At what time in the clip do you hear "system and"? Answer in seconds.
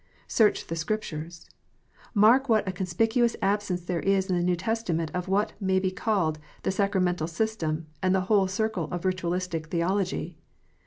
7.27-8.15